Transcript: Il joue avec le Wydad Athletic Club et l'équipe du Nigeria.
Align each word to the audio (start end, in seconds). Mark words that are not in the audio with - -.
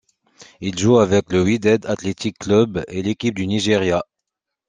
Il 0.61 0.79
joue 0.79 0.97
avec 0.97 1.31
le 1.31 1.43
Wydad 1.43 1.85
Athletic 1.85 2.39
Club 2.39 2.83
et 2.87 3.03
l'équipe 3.03 3.35
du 3.35 3.45
Nigeria. 3.45 4.03